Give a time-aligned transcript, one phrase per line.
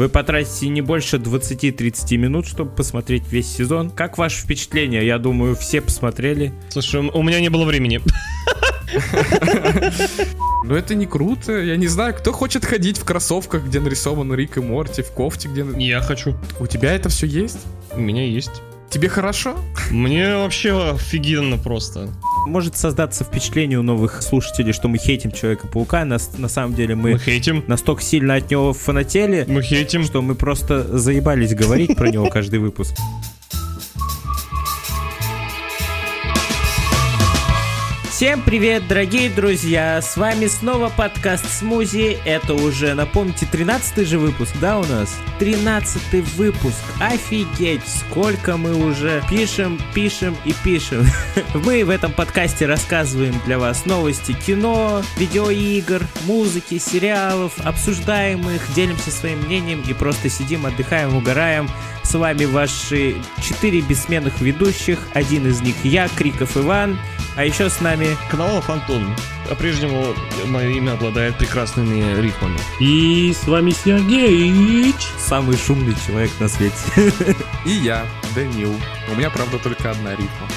[0.00, 3.90] Вы потратите не больше 20-30 минут, чтобы посмотреть весь сезон.
[3.90, 5.06] Как ваше впечатление?
[5.06, 6.54] Я думаю, все посмотрели.
[6.70, 8.00] Слушай, у меня не было времени.
[10.64, 11.52] Ну это не круто.
[11.52, 15.48] Я не знаю, кто хочет ходить в кроссовках, где нарисован Рик и Морти, в кофте,
[15.48, 15.64] где...
[15.78, 16.36] Я хочу.
[16.60, 17.58] У тебя это все есть?
[17.92, 18.62] У меня есть.
[18.88, 19.56] Тебе хорошо?
[19.90, 22.10] Мне вообще офигенно просто.
[22.46, 26.04] Может создаться впечатление у новых слушателей, что мы хейтим Человека-паука.
[26.04, 27.64] На, на самом деле мы, Мы хейтим.
[27.66, 30.04] настолько сильно от него фанатели, Мы хейтим.
[30.04, 32.94] что мы просто заебались говорить про него каждый выпуск.
[38.20, 39.98] Всем привет, дорогие друзья!
[40.02, 42.18] С вами снова подкаст Смузи.
[42.26, 45.16] Это уже, напомните, 13 же выпуск, да, у нас?
[45.38, 46.82] 13 выпуск.
[47.00, 51.06] Офигеть, сколько мы уже пишем, пишем и пишем.
[51.54, 59.10] Мы в этом подкасте рассказываем для вас новости кино, видеоигр, музыки, сериалов, обсуждаем их, делимся
[59.10, 61.70] своим мнением и просто сидим, отдыхаем, угораем.
[62.02, 64.98] С вами ваши четыре бессменных ведущих.
[65.14, 66.98] Один из них я, Криков Иван.
[67.40, 69.16] А еще с нами Коновалов Антон.
[69.48, 70.14] По-прежнему
[70.48, 72.58] мое имя обладает прекрасными рифмами.
[72.80, 75.08] И с вами Сергеич.
[75.18, 76.76] самый шумный человек на свете.
[77.64, 78.78] И я, Данил.
[79.10, 80.48] У меня, правда, только одна рифма.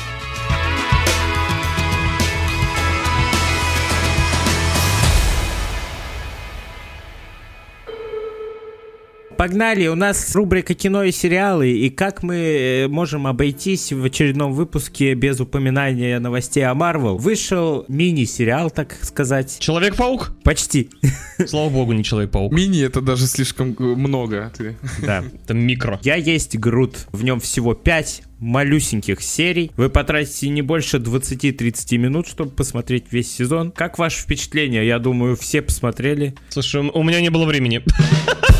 [9.43, 14.53] Погнали, у нас рубрика кино и сериалы, и как мы э, можем обойтись в очередном
[14.53, 17.17] выпуске без упоминания новостей о Марвел.
[17.17, 19.57] Вышел мини-сериал, так сказать.
[19.59, 20.31] Человек-паук?
[20.45, 20.89] Почти.
[21.45, 22.53] Слава богу, не Человек-паук.
[22.53, 24.49] Мини это даже слишком э, много.
[24.57, 24.77] Ты.
[25.01, 25.25] Да.
[25.43, 25.99] Это микро.
[26.03, 27.07] Я есть Грут.
[27.11, 29.71] В нем всего 5 малюсеньких серий.
[29.75, 33.71] Вы потратите не больше 20-30 минут, чтобы посмотреть весь сезон.
[33.71, 34.87] Как ваше впечатление?
[34.87, 36.33] Я думаю, все посмотрели.
[36.47, 37.83] Слушай, у меня не было времени.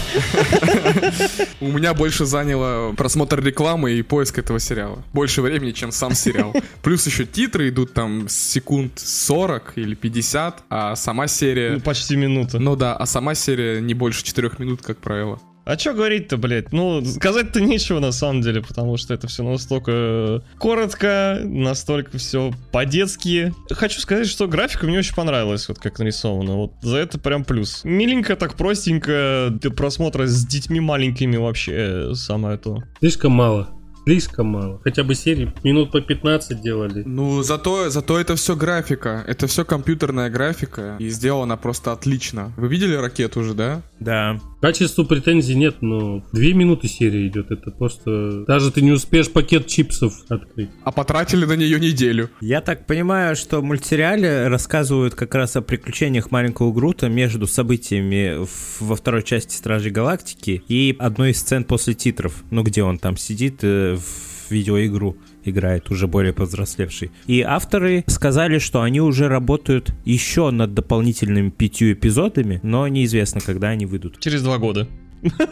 [1.60, 5.04] У меня больше заняло просмотр рекламы и поиск этого сериала.
[5.14, 6.54] Больше времени, чем сам сериал.
[6.82, 11.80] Плюс еще титры идут там секунд 40 или 50, а сама Ну, серия...
[11.80, 12.60] почти минута.
[12.60, 15.40] Ну да, а сама серия не больше 4 минут, как правило.
[15.66, 16.74] А что говорить-то, блядь?
[16.74, 23.54] Ну, сказать-то нечего на самом деле, потому что это все настолько коротко, настолько все по-детски.
[23.70, 26.56] Хочу сказать, что графика мне очень понравилась, вот как нарисована.
[26.56, 27.82] Вот за это прям плюс.
[27.86, 32.84] Миленько, так простенько, для просмотра с детьми маленькими вообще э, самое то.
[33.00, 33.70] Слишком мало.
[34.06, 34.82] Слишком мало.
[34.84, 37.04] Хотя бы серии минут по 15 делали.
[37.06, 39.24] Ну, зато, зато это все графика.
[39.28, 40.98] Это все компьютерная графика.
[41.00, 42.52] И сделано просто отлично.
[42.58, 43.82] Вы видели ракету уже, да?
[44.02, 44.40] Да.
[44.64, 47.52] Качеству претензий нет, но две минуты серия идет.
[47.52, 48.46] Это просто...
[48.48, 50.70] Даже ты не успеешь пакет чипсов открыть.
[50.86, 52.30] А потратили на нее неделю.
[52.40, 58.48] Я так понимаю, что в мультсериале рассказывают как раз о приключениях маленького Грута между событиями
[58.80, 63.18] во второй части Стражей Галактики и одной из сцен после титров, ну где он там
[63.18, 67.12] сидит э, в видеоигру играет, уже более повзрослевший.
[67.28, 73.70] И авторы сказали, что они уже работают еще над дополнительными пятью эпизодами, но неизвестно, когда
[73.70, 74.20] они выйдут.
[74.20, 74.88] Через два года.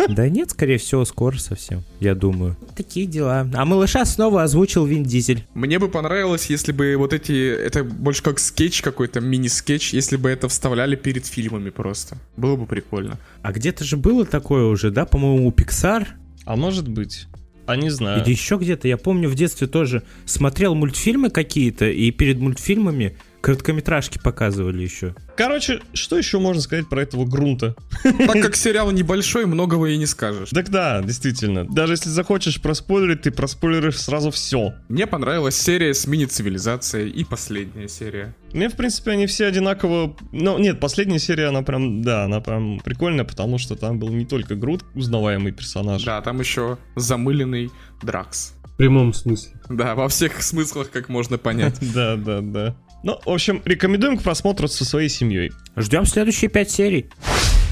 [0.09, 2.57] Да нет, скорее всего, скоро совсем, я думаю.
[2.75, 3.47] Такие дела.
[3.53, 5.45] А малыша снова озвучил Вин Дизель.
[5.53, 7.31] Мне бы понравилось, если бы вот эти...
[7.31, 12.17] Это больше как скетч какой-то, мини-скетч, если бы это вставляли перед фильмами просто.
[12.35, 13.17] Было бы прикольно.
[13.41, 16.07] А где-то же было такое уже, да, по-моему, у Pixar
[16.45, 17.27] А может быть.
[17.65, 18.21] А не знаю.
[18.23, 18.87] или еще где-то.
[18.87, 25.15] Я помню, в детстве тоже смотрел мультфильмы какие-то, и перед мультфильмами короткометражки показывали еще.
[25.35, 27.75] Короче, что еще можно сказать про этого грунта?
[28.03, 30.49] Так как сериал небольшой, многого и не скажешь.
[30.49, 31.65] Так да, действительно.
[31.65, 34.75] Даже если захочешь проспойлерить, ты проспойлеришь сразу все.
[34.89, 38.35] Мне понравилась серия с мини-цивилизацией и последняя серия.
[38.53, 40.15] Мне, в принципе, они все одинаково...
[40.31, 44.25] Ну, нет, последняя серия, она прям, да, она прям прикольная, потому что там был не
[44.25, 46.03] только Грут, узнаваемый персонаж.
[46.03, 48.55] Да, там еще замыленный Дракс.
[48.63, 49.53] В прямом смысле.
[49.69, 51.77] Да, во всех смыслах, как можно понять.
[51.93, 52.75] Да, да, да.
[53.03, 55.51] Ну, в общем, рекомендуем к просмотру со своей семьей.
[55.75, 57.09] Ждем следующие пять серий.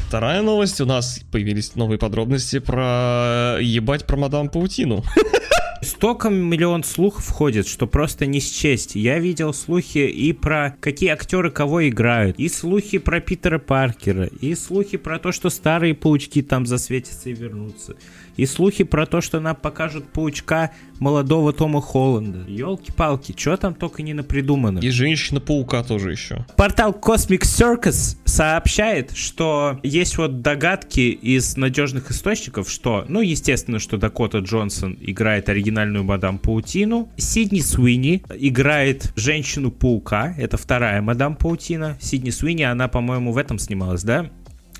[0.07, 0.81] Вторая новость.
[0.81, 5.03] У нас появились новые подробности про ебать про мадам Паутину.
[5.81, 8.95] Столько миллион слухов входит, что просто не счесть.
[8.95, 14.55] Я видел слухи и про какие актеры кого играют, и слухи про Питера Паркера, и
[14.55, 17.95] слухи про то, что старые паучки там засветятся и вернутся,
[18.35, 22.45] и слухи про то, что нам покажут паучка молодого Тома Холланда.
[22.49, 24.79] Елки-палки, что там только не напридумано.
[24.79, 26.45] И Женщина-паука тоже еще.
[26.57, 33.97] Портал Cosmic Circus сообщает, что есть вот догадки из надежных источников, что, ну, естественно, что
[33.97, 41.97] Дакота Джонсон играет оригинальную Мадам Паутину, Сидни Суини играет Женщину-паука, это вторая Мадам Паутина.
[41.99, 44.29] Сидни Суини, она, по-моему, в этом снималась, да?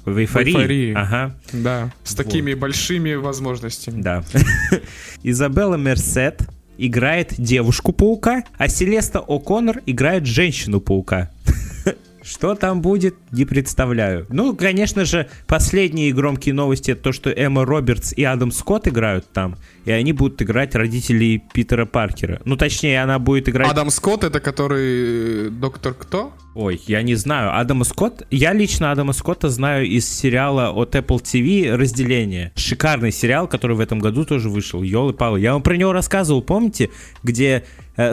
[0.06, 0.54] В эйфории?
[0.54, 0.94] В эйфории.
[0.94, 4.02] Ага, Да, с такими большими возможностями.
[4.02, 4.24] да.
[5.24, 6.48] Изабелла Мерсет
[6.78, 11.30] играет девушку-паука, а Селеста О'Коннор играет женщину-паука.
[12.22, 14.26] Что там будет, не представляю.
[14.30, 19.32] Ну, конечно же, последние громкие новости это то, что Эмма Робертс и Адам Скотт играют
[19.32, 22.42] там, и они будут играть родителей Питера Паркера.
[22.46, 23.70] Ну, точнее, она будет играть...
[23.70, 26.34] Адам Скотт это который э, доктор кто?
[26.56, 27.58] Ой, я не знаю.
[27.58, 28.26] Адама Скотт...
[28.32, 32.52] Я лично Адама Скотта знаю из сериала от Apple TV «Разделение».
[32.56, 34.82] Шикарный сериал, который в этом году тоже вышел.
[34.82, 35.40] Ёлы-палы.
[35.40, 36.90] Я вам про него рассказывал, помните?
[37.24, 37.64] Где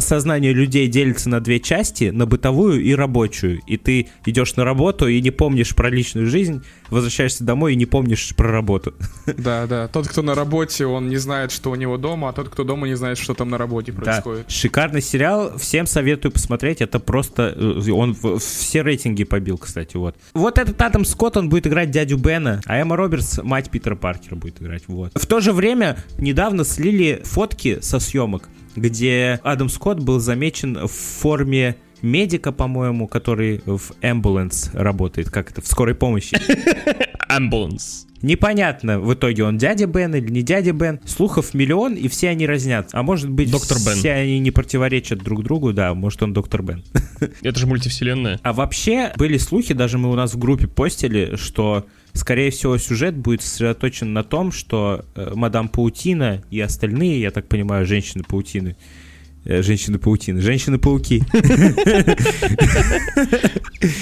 [0.00, 3.60] сознание людей делится на две части, на бытовую и рабочую.
[3.66, 7.86] И ты идешь на работу и не помнишь про личную жизнь, возвращаешься домой и не
[7.86, 8.94] помнишь про работу.
[9.36, 9.88] Да, да.
[9.88, 12.88] Тот, кто на работе, он не знает, что у него дома, а тот, кто дома,
[12.88, 14.50] не знает, что там на работе Да, происходит.
[14.50, 20.16] шикарный сериал, всем советую посмотреть, это просто, э, он все рейтинги побил, кстати, вот.
[20.34, 24.36] Вот этот Адам Скотт, он будет играть дядю Бена, а Эмма Робертс, мать Питера Паркера
[24.36, 25.12] будет играть, вот.
[25.14, 30.92] В то же время недавно слили фотки со съемок, где Адам Скотт был замечен в
[30.92, 36.36] форме медика, по-моему, который в Ambulance работает, как это, в скорой помощи.
[37.28, 38.06] Ambulance.
[38.22, 41.00] Непонятно, в итоге он дядя Бен или не дядя Бен.
[41.04, 42.98] Слухов миллион, и все они разнятся.
[42.98, 43.94] А может быть, Доктор Бен.
[43.94, 46.82] все они не противоречат друг другу, да, может он доктор Бен.
[47.42, 48.40] Это же мультивселенная.
[48.42, 51.86] А вообще были слухи, даже мы у нас в группе постили, что,
[52.16, 57.48] скорее всего, сюжет будет сосредоточен на том, что э, мадам Паутина и остальные, я так
[57.48, 59.05] понимаю, женщины-паутины, э,
[59.46, 61.22] женщины-паутины, женщины-пауки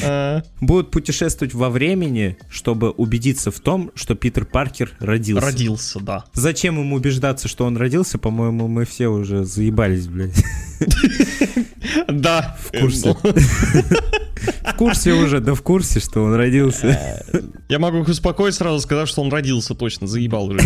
[0.02, 5.46] А, будут путешествовать во времени, чтобы убедиться в том, что Питер Паркер родился.
[5.46, 6.24] Родился, да.
[6.32, 8.18] Зачем ему убеждаться, что он родился?
[8.18, 10.42] По-моему, мы все уже заебались, блядь.
[12.08, 12.56] Да.
[12.60, 13.14] В курсе.
[14.64, 17.22] В курсе уже, да в курсе, что он родился.
[17.68, 20.06] Я могу их успокоить сразу, сказав, что он родился точно.
[20.06, 20.60] Заебал уже.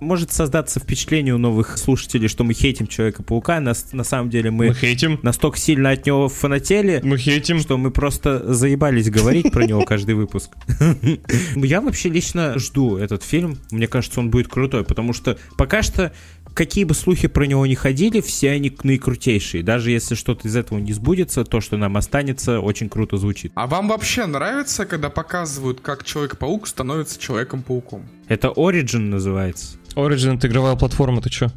[0.00, 3.60] Может создаться впечатление у новых слушателей, что мы хейтим Человека-паука.
[3.60, 5.18] На, на самом деле мы Мы хейтим.
[5.22, 7.58] настолько сильно от него фанатели, Мы хейтим.
[7.60, 10.50] что мы просто заебались говорить про него каждый выпуск.
[11.56, 13.58] Я вообще лично жду этот фильм.
[13.70, 16.12] Мне кажется, он будет крутой, потому что пока что
[16.54, 19.62] какие бы слухи про него не ходили, все они наикрутейшие.
[19.62, 23.52] Даже если что-то из этого не сбудется, то, что нам останется, очень круто звучит.
[23.54, 28.02] А вам вообще нравится, когда показывают, как Человек-паук становится Человеком-пауком?
[28.28, 29.76] Это Origin называется.
[29.94, 31.48] Origin это игровая платформа, ты чё?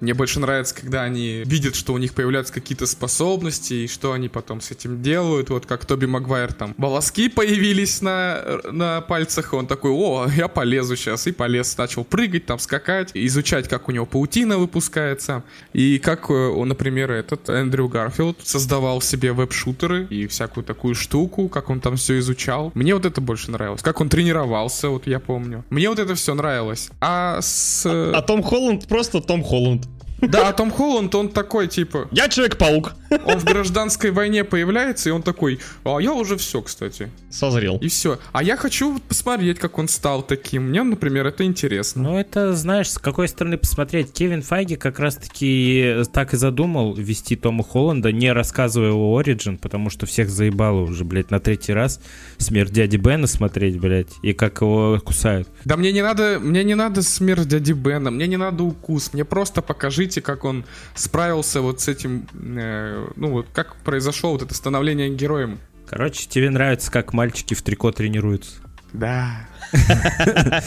[0.00, 4.28] Мне больше нравится, когда они видят, что у них появляются какие-то способности, и что они
[4.28, 5.48] потом с этим делают.
[5.48, 10.96] Вот как Тоби Магуайр там волоски появились на, на пальцах, он такой, о, я полезу
[10.96, 15.42] сейчас, и полез, начал прыгать, там скакать, изучать, как у него паутина выпускается.
[15.72, 21.70] И как, э, например, этот Эндрю Гарфилд создавал себе веб-шутеры и всякую такую штуку, как
[21.70, 22.70] он там все изучал.
[22.74, 23.80] Мне вот это больше нравилось.
[23.82, 25.64] Как он тренировался, вот я помню.
[25.70, 26.90] Мне вот это все нравилось.
[27.00, 27.86] А с...
[27.86, 29.88] э, А Том Холланд просто Том Холланд.
[30.20, 32.94] Да, а Том Холланд, он такой, типа, Я Человек-паук.
[33.26, 37.10] он в гражданской войне появляется, и он такой, а я уже все, кстати.
[37.30, 37.78] Созрел.
[37.78, 38.18] И все.
[38.32, 40.70] А я хочу посмотреть, как он стал таким.
[40.70, 42.02] Мне, например, это интересно.
[42.02, 44.12] Ну, это, знаешь, с какой стороны посмотреть.
[44.12, 49.90] Кевин Файги как раз-таки так и задумал вести Тома Холланда, не рассказывая его Origin, потому
[49.90, 52.00] что всех заебало уже, блядь, на третий раз
[52.38, 55.48] смерть дяди Бена смотреть, блядь, и как его кусают.
[55.64, 59.24] Да мне не надо, мне не надо смерть дяди Бена, мне не надо укус, мне
[59.24, 59.62] просто
[60.06, 65.10] покажите, как он справился вот с этим, э, ну вот как произошло вот это становление
[65.10, 65.58] героем.
[65.88, 68.54] Короче, тебе нравится, как мальчики в трико тренируются.
[68.92, 69.48] Да.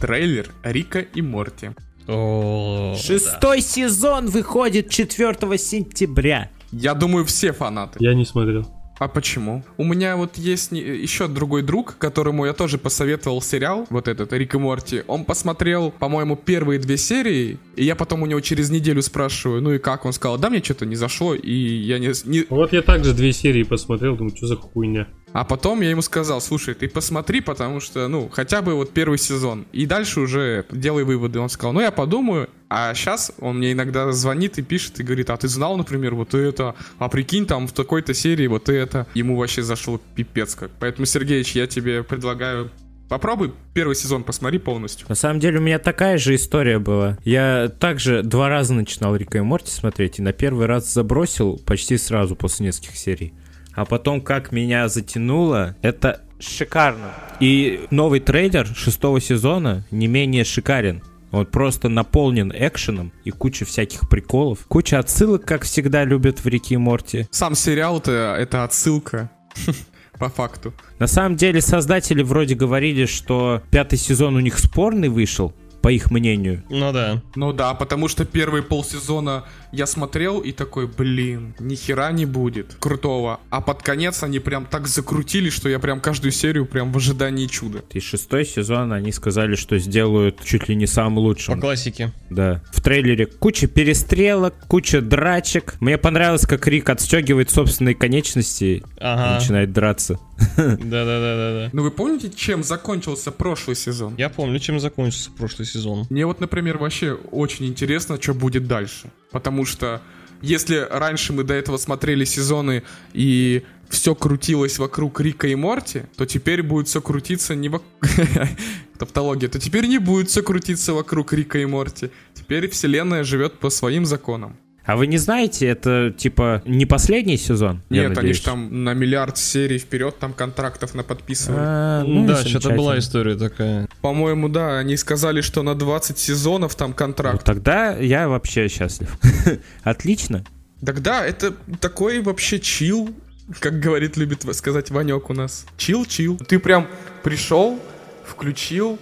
[0.00, 1.70] Трейлер Рика и Морти.
[2.06, 6.50] Шестой сезон выходит 4 сентября.
[6.72, 7.98] Я думаю, все фанаты.
[8.00, 8.66] Я не смотрел.
[8.98, 9.64] А почему?
[9.76, 14.32] У меня вот есть не- еще другой друг, которому я тоже посоветовал сериал, вот этот,
[14.32, 15.02] Рик и Морти.
[15.06, 19.72] Он посмотрел, по-моему, первые две серии, и я потом у него через неделю спрашиваю, ну
[19.72, 20.04] и как?
[20.04, 22.10] Он сказал, да, мне что-то не зашло, и я не...
[22.24, 25.06] не- Вот я также две серии посмотрел, думаю, что за хуйня.
[25.32, 29.18] А потом я ему сказал, слушай, ты посмотри, потому что, ну, хотя бы вот первый
[29.18, 31.38] сезон, и дальше уже делай выводы.
[31.38, 35.30] Он сказал, ну я подумаю, а сейчас он мне иногда звонит и пишет и говорит,
[35.30, 39.06] а ты знал, например, вот это, а прикинь, там в такой-то серии вот это.
[39.14, 40.70] Ему вообще зашел пипец как.
[40.80, 42.70] Поэтому, Сергеич, я тебе предлагаю
[43.08, 45.06] Попробуй первый сезон посмотри полностью.
[45.08, 47.16] На самом деле у меня такая же история была.
[47.24, 51.96] Я также два раза начинал Рика и Морти смотреть, и на первый раз забросил почти
[51.96, 53.32] сразу после нескольких серий.
[53.78, 57.12] А потом, как меня затянуло, это шикарно.
[57.38, 61.00] И новый трейлер шестого сезона не менее шикарен.
[61.30, 64.66] Он просто наполнен экшеном и куча всяких приколов.
[64.66, 67.28] Куча отсылок, как всегда любят в Рике и Морти.
[67.30, 69.30] Сам сериал-то это отсылка.
[70.18, 70.74] по факту.
[70.98, 76.10] На самом деле создатели вроде говорили, что пятый сезон у них спорный вышел, по их
[76.10, 76.62] мнению.
[76.70, 77.22] Ну да.
[77.34, 82.74] Ну да, потому что первые полсезона я смотрел и такой, блин, ни хера не будет
[82.80, 83.40] крутого.
[83.50, 87.46] А под конец они прям так закрутили, что я прям каждую серию прям в ожидании
[87.46, 87.82] чуда.
[87.92, 91.60] И шестой сезон они сказали, что сделают чуть ли не самым По лучшим.
[91.60, 92.12] классике.
[92.30, 92.62] Да.
[92.72, 95.74] В трейлере куча перестрелок, куча драчек.
[95.80, 99.38] Мне понравилось, как Рик отстегивает собственные конечности и Ага.
[99.38, 100.18] начинает драться.
[100.56, 101.70] Да-да-да-да-да.
[101.72, 104.14] Ну вы помните, чем закончился прошлый сезон?
[104.16, 106.06] Я помню, чем закончился прошлый сезон.
[106.10, 109.10] Мне вот, например, вообще очень интересно, что будет дальше.
[109.30, 110.02] Потому что
[110.40, 112.82] если раньше мы до этого смотрели сезоны
[113.12, 117.90] и все крутилось вокруг Рика и Морти, то теперь будет все крутиться не вокруг...
[118.98, 119.48] Тавтология.
[119.48, 122.10] То теперь не будет все крутиться вокруг Рика и Морти.
[122.34, 124.56] Теперь вселенная живет по своим законам.
[124.88, 127.82] А вы не знаете, это типа не последний сезон?
[127.90, 131.60] Нет, они же там на миллиард серий вперед там контрактов наподписывали.
[131.60, 133.86] А, ну и да, что-то была история такая.
[134.00, 137.44] По-моему, да, они сказали, что на 20 сезонов там Ну, контракт.
[137.44, 139.14] тогда я вообще счастлив.
[139.82, 140.42] Отлично.
[140.82, 143.14] Тогда это такой вообще чил,
[143.60, 145.66] как говорит, любит сказать Ванек у нас.
[145.76, 146.38] Чил-чил.
[146.38, 146.86] Ты прям
[147.22, 147.78] пришел,
[148.24, 148.98] включил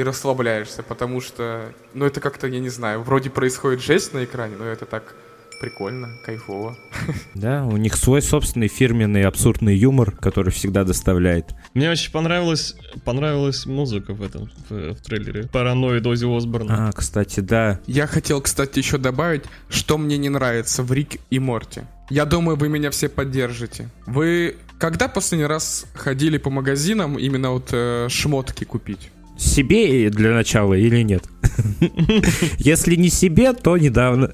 [0.00, 4.56] и расслабляешься, потому что, ну это как-то, я не знаю, вроде происходит жесть на экране,
[4.58, 5.14] но это так
[5.60, 6.76] прикольно, кайфово.
[7.34, 11.54] Да, у них свой собственный фирменный абсурдный юмор, который всегда доставляет.
[11.74, 15.48] Мне очень понравилась, понравилась музыка в этом, в, в трейлере.
[15.48, 16.88] Параноид Ози Осборна.
[16.88, 17.78] А, кстати, да.
[17.86, 21.82] Я хотел, кстати, еще добавить, что мне не нравится в Рик и Морти.
[22.08, 23.90] Я думаю, вы меня все поддержите.
[24.06, 29.10] Вы когда последний раз ходили по магазинам именно вот э, шмотки купить?
[29.40, 31.24] Себе для начала или нет?
[32.58, 34.30] Если не себе, то недавно.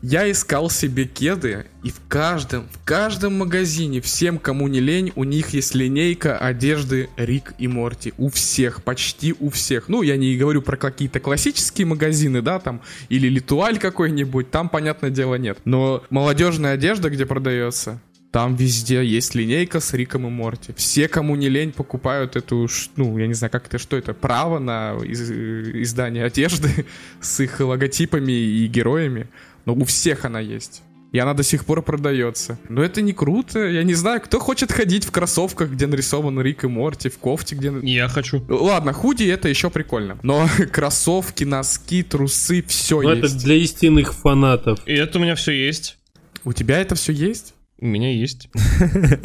[0.00, 5.24] Я искал себе кеды, и в каждом, в каждом магазине, всем, кому не лень, у
[5.24, 8.14] них есть линейка одежды Рик и Морти.
[8.16, 9.88] У всех, почти у всех.
[9.88, 12.80] Ну, я не говорю про какие-то классические магазины, да, там,
[13.10, 15.58] или Литуаль какой-нибудь, там, понятное дело, нет.
[15.66, 18.00] Но молодежная одежда, где продается,
[18.36, 20.74] там везде есть линейка с Риком и Морти.
[20.76, 24.58] Все, кому не лень, покупают эту, ну, я не знаю, как это, что это, право
[24.58, 26.68] на из- э, издание одежды
[27.22, 29.28] с их логотипами и героями.
[29.64, 30.82] Но у всех она есть.
[31.12, 32.58] И она до сих пор продается.
[32.68, 33.58] Но это не круто.
[33.66, 37.54] Я не знаю, кто хочет ходить в кроссовках, где нарисован Рик и Морти, в кофте,
[37.56, 37.72] где...
[37.84, 38.44] Я хочу.
[38.50, 40.18] Ладно, худи это еще прикольно.
[40.22, 43.42] Но кроссовки, носки, трусы, все Ну, это есть.
[43.42, 44.78] для истинных фанатов.
[44.84, 45.96] И это у меня все есть.
[46.44, 47.54] У тебя это все есть?
[47.78, 48.48] У меня есть.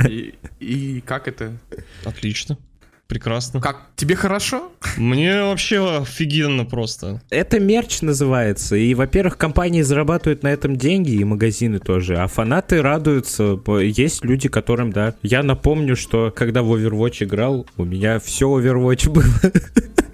[0.08, 1.54] И, и как это?
[2.04, 2.58] Отлично.
[3.08, 3.60] Прекрасно.
[3.60, 3.88] Как?
[3.98, 4.72] Тебе хорошо?
[4.96, 7.22] Мне вообще офигенно просто.
[7.30, 8.78] Это мерч называется.
[8.78, 12.16] И, во-первых, компании зарабатывают на этом деньги, и магазины тоже.
[12.16, 13.60] А фанаты радуются.
[13.82, 15.16] Есть люди, которым, да.
[15.24, 19.26] Я напомню, что когда в Overwatch играл, у меня все Overwatch было.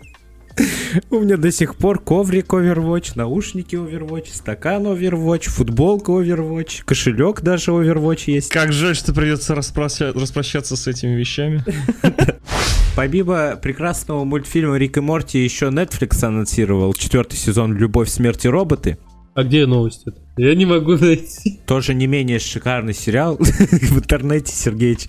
[1.09, 7.71] У меня до сих пор коврик Overwatch, наушники Overwatch, стакан Overwatch, футболка Overwatch, кошелек даже
[7.71, 8.49] Overwatch есть.
[8.49, 11.63] Как жаль, что придется распроща- распрощаться с этими вещами.
[12.95, 18.97] Помимо прекрасного мультфильма Рик и Морти, еще Netflix анонсировал четвертый сезон «Любовь, смерть и роботы».
[19.35, 20.19] А где новость это?
[20.37, 21.59] Я не могу найти.
[21.67, 25.07] Тоже не менее шикарный сериал в интернете, Сергеич.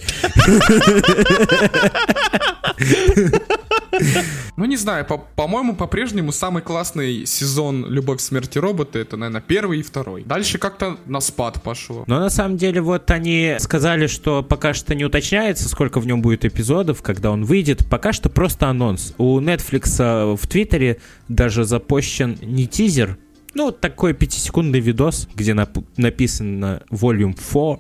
[4.57, 9.41] Ну, не знаю, по- по-моему, по-прежнему самый классный сезон «Любовь, смерть и роботы» это, наверное,
[9.41, 10.25] первый и второй.
[10.25, 12.05] Дальше как-то на спад пошло.
[12.07, 16.23] Но на самом деле вот они сказали, что пока что не уточняется, сколько в нем
[16.23, 17.89] будет эпизодов, когда он выйдет.
[17.89, 19.15] Пока что просто анонс.
[19.19, 23.17] У Netflix э, в Твиттере даже запущен не тизер,
[23.55, 27.79] ну, такой пятисекундный видос, где нап- написано Volume 4,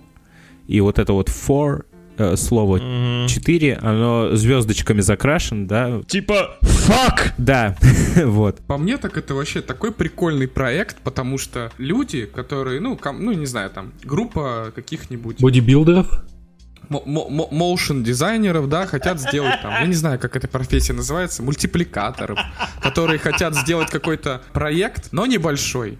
[0.66, 1.84] и вот это вот 4
[2.18, 3.28] э, слово Мгм.
[3.28, 6.00] 4, оно звездочками закрашено, да?
[6.06, 7.34] Типа, фак!
[7.38, 7.76] Да,
[8.24, 8.58] вот.
[8.66, 13.32] По мне, так это вообще такой прикольный проект, потому что люди, которые, ну, ком- ну,
[13.32, 16.08] не знаю, там, группа каких-нибудь Бодибилдеров?
[16.88, 20.94] мо- мо- мо- моушен дизайнеров, да, хотят сделать там, я не знаю, как эта профессия
[20.94, 22.38] называется, мультипликаторов,
[22.80, 25.98] которые хотят сделать какой-то проект, но небольшой.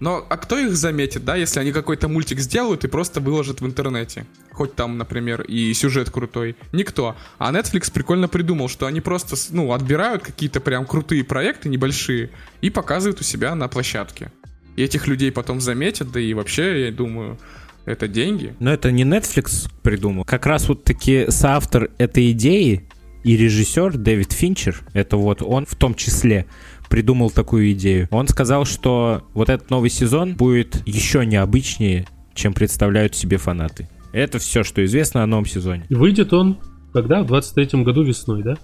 [0.00, 3.66] Но а кто их заметит, да, если они какой-то мультик сделают и просто выложат в
[3.66, 4.26] интернете?
[4.52, 6.56] Хоть там, например, и сюжет крутой.
[6.72, 7.16] Никто.
[7.38, 12.70] А Netflix прикольно придумал, что они просто, ну, отбирают какие-то прям крутые проекты небольшие и
[12.70, 14.32] показывают у себя на площадке.
[14.76, 17.38] И этих людей потом заметят, да и вообще, я думаю,
[17.84, 18.54] это деньги.
[18.60, 20.24] Но это не Netflix придумал.
[20.24, 22.88] Как раз вот таки соавтор этой идеи
[23.24, 26.46] и режиссер Дэвид Финчер, это вот он в том числе
[26.88, 28.08] придумал такую идею.
[28.10, 33.88] Он сказал, что вот этот новый сезон будет еще необычнее, чем представляют себе фанаты.
[34.12, 35.84] Это все, что известно о новом сезоне.
[35.88, 36.58] И выйдет он
[36.92, 37.22] когда?
[37.22, 38.56] В 23-м году весной, да?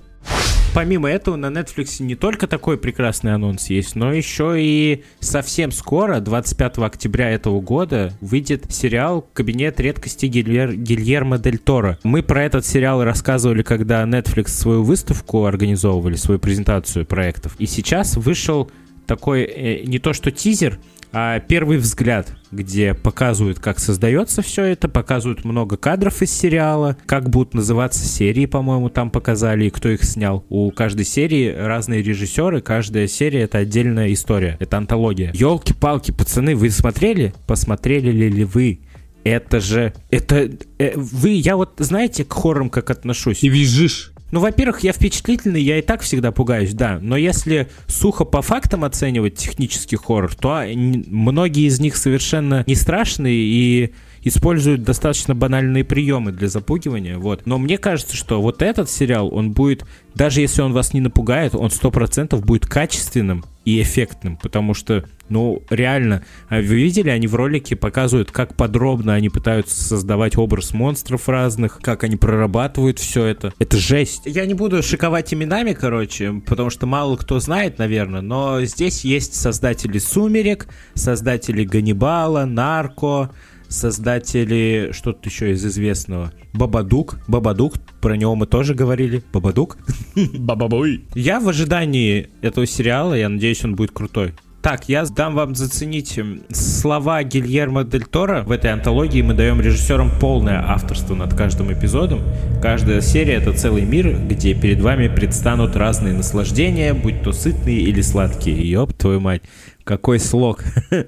[0.75, 6.19] Помимо этого, на Netflix не только такой прекрасный анонс есть, но еще и совсем скоро,
[6.19, 10.75] 25 октября этого года, выйдет сериал «Кабинет редкости Гильер...
[10.75, 12.00] Гильермо Дель Торо».
[12.02, 17.54] Мы про этот сериал рассказывали, когда Netflix свою выставку организовывали, свою презентацию проектов.
[17.61, 18.69] И сейчас вышел
[19.07, 20.81] такой э, не то что тизер,
[21.14, 27.30] а первый взгляд, где показывают, как создается все это, показывают много кадров из сериала, как
[27.30, 30.44] будут называться серии, по-моему, там показали, и кто их снял.
[30.49, 35.30] У каждой серии разные режиссеры, каждая серия это отдельная история, это антология.
[35.33, 37.33] Елки-палки, пацаны, вы смотрели?
[37.47, 38.80] Посмотрели ли вы?
[39.23, 39.94] Это же...
[40.11, 40.50] Это...
[40.78, 41.30] Э, вы...
[41.30, 43.42] Я вот, знаете, к хоррорам как отношусь?
[43.42, 44.13] И визжишь.
[44.35, 46.99] Ну, во-первых, я впечатлительный, я и так всегда пугаюсь, да.
[47.00, 53.37] Но если сухо по фактам оценивать технический хоррор, то многие из них совершенно не страшные
[53.37, 57.47] и используют достаточно банальные приемы для запугивания, вот.
[57.47, 61.54] Но мне кажется, что вот этот сериал, он будет, даже если он вас не напугает,
[61.54, 67.26] он сто процентов будет качественным и эффектным, потому что, ну, реально, а вы видели, они
[67.26, 73.25] в ролике показывают, как подробно они пытаются создавать образ монстров разных, как они прорабатывают все
[73.25, 73.52] это.
[73.59, 74.23] Это жесть.
[74.26, 79.35] Я не буду шиковать именами, короче, потому что мало кто знает, наверное, но здесь есть
[79.35, 83.31] создатели «Сумерек», создатели «Ганнибала», «Нарко»,
[83.75, 86.33] создатели, что-то еще из известного.
[86.52, 87.19] Бабадук.
[87.26, 89.23] Бабадук, про него мы тоже говорили.
[89.33, 89.76] Бабадук.
[90.38, 91.04] Бабабой.
[91.14, 94.35] Я в ожидании этого сериала, я надеюсь, он будет крутой.
[94.64, 96.19] Так, я дам вам заценить
[96.50, 98.45] слова Гильермо Дель Торо.
[98.45, 102.23] В этой антологии мы даем режиссерам полное авторство над каждым эпизодом.
[102.62, 108.00] Каждая серия— это целый мир, где перед вами предстанут разные наслаждения, будь то сытные или
[108.00, 108.71] сладкие.
[108.71, 109.43] Ёб твою мать,
[109.85, 110.64] какой слог.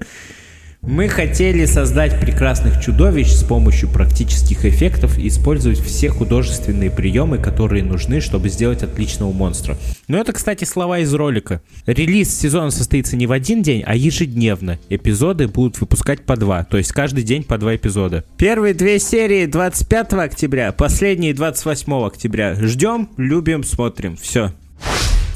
[0.87, 7.83] Мы хотели создать прекрасных чудовищ с помощью практических эффектов и использовать все художественные приемы, которые
[7.83, 9.77] нужны, чтобы сделать отличного монстра.
[10.07, 11.61] Но это, кстати, слова из ролика.
[11.87, 14.79] Релиз сезона состоится не в один день, а ежедневно.
[14.87, 18.23] Эпизоды будут выпускать по два, то есть каждый день по два эпизода.
[18.37, 22.55] Первые две серии 25 октября, последние 28 октября.
[22.55, 24.15] Ждем, любим, смотрим.
[24.15, 24.53] Все.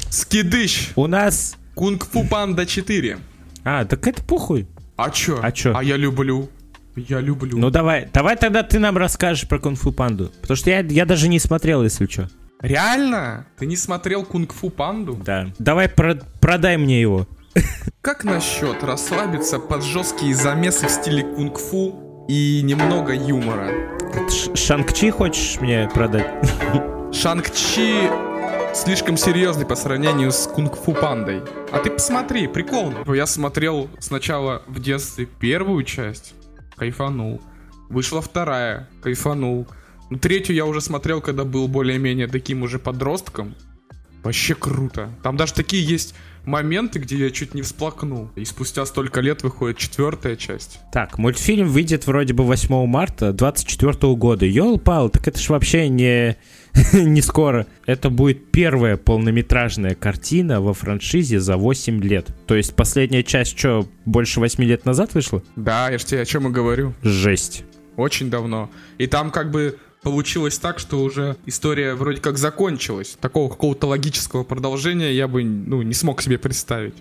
[0.10, 0.92] Скидыш!
[0.96, 1.58] У нас...
[1.76, 3.18] Кунг-фу Панда 4.
[3.66, 4.66] А, так это похуй.
[5.04, 5.40] А чё?
[5.42, 5.74] А чё?
[5.76, 6.50] А я люблю.
[6.96, 7.58] Я люблю.
[7.58, 10.32] Ну давай, давай тогда ты нам расскажешь про кунг-фу панду.
[10.42, 12.30] Потому что я, я даже не смотрел, если что.
[12.60, 13.48] Реально?
[13.58, 15.20] Ты не смотрел кунг-фу панду?
[15.26, 15.48] Да.
[15.58, 17.28] Давай про продай мне его.
[18.02, 23.72] Как насчет расслабиться под жесткие замесы в стиле кунг-фу и немного юмора?
[24.54, 26.28] Шанг-Чи хочешь мне продать?
[27.14, 28.10] Шанг-Чи
[28.74, 31.42] слишком серьезный по сравнению с кунг-фу пандой.
[31.72, 33.04] А ты посмотри, прикольно.
[33.14, 36.34] Я смотрел сначала в детстве первую часть,
[36.76, 37.42] кайфанул.
[37.90, 39.68] Вышла вторая, кайфанул.
[40.10, 43.56] Ну, третью я уже смотрел, когда был более-менее таким уже подростком.
[44.24, 45.10] Вообще круто.
[45.24, 48.30] Там даже такие есть моменты, где я чуть не всплакнул.
[48.36, 50.80] И спустя столько лет выходит четвертая часть.
[50.92, 54.46] Так, мультфильм выйдет вроде бы 8 марта 24 года.
[54.46, 56.38] Йол, Пал, так это ж вообще не
[56.94, 57.68] не скоро.
[57.86, 62.28] Это будет первая полнометражная картина во франшизе за 8 лет.
[62.48, 65.44] То есть последняя часть что, больше 8 лет назад вышла?
[65.56, 66.94] Да, я же тебе о чем и говорю.
[67.02, 67.64] Жесть.
[67.98, 68.70] Очень давно.
[68.98, 73.18] И там как бы получилось так, что уже история вроде как закончилась.
[73.20, 76.96] Такого какого-то логического продолжения я бы ну, не смог себе представить.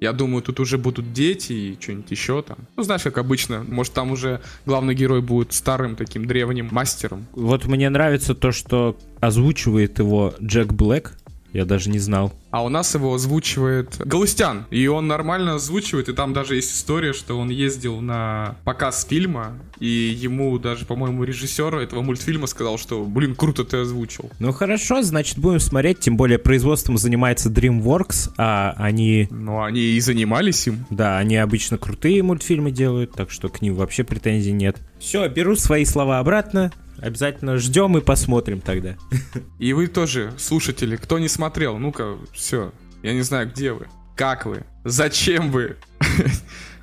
[0.00, 2.58] Я думаю, тут уже будут дети и что-нибудь еще там.
[2.76, 7.26] Ну, знаешь, как обычно, может, там уже главный герой будет старым таким древним мастером.
[7.32, 11.14] Вот мне нравится то, что озвучивает его Джек Блэк.
[11.58, 12.32] Я даже не знал.
[12.52, 14.66] А у нас его озвучивает Галустян.
[14.70, 16.08] И он нормально озвучивает.
[16.08, 19.58] И там даже есть история, что он ездил на показ фильма.
[19.80, 24.30] И ему даже, по-моему, режиссер этого мультфильма сказал, что, блин, круто ты озвучил.
[24.38, 25.98] Ну хорошо, значит будем смотреть.
[25.98, 29.26] Тем более производством занимается DreamWorks, а они...
[29.32, 30.86] Ну они и занимались им.
[30.90, 34.76] Да, они обычно крутые мультфильмы делают, так что к ним вообще претензий нет.
[35.00, 36.70] Все, беру свои слова обратно.
[37.00, 38.96] Обязательно ждем и посмотрим тогда.
[39.58, 42.72] И вы тоже, слушатели, кто не смотрел, ну-ка, все.
[43.02, 45.76] Я не знаю, где вы, как вы, зачем вы.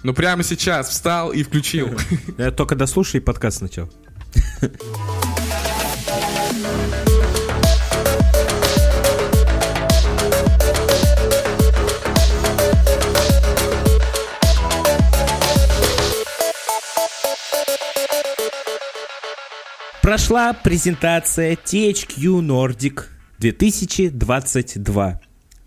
[0.03, 1.89] Ну прямо сейчас встал и включил.
[2.37, 3.89] Я только дослушай подкаст сначала.
[20.15, 23.03] Прошла презентация THQ Nordic
[23.37, 25.19] 2022.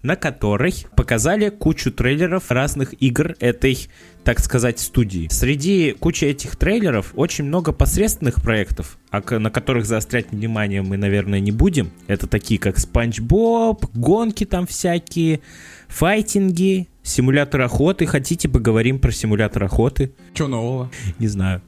[0.02, 3.88] на которой показали кучу трейлеров разных игр этой,
[4.24, 5.28] так сказать, студии.
[5.30, 11.40] Среди кучи этих трейлеров очень много посредственных проектов, а на которых заострять внимание мы, наверное,
[11.40, 11.90] не будем.
[12.06, 15.40] Это такие, как Спанч Боб, гонки там всякие,
[15.88, 18.06] файтинги, симулятор охоты.
[18.06, 20.12] Хотите, поговорим про симулятор охоты?
[20.34, 20.90] Че нового?
[21.18, 21.62] Не знаю.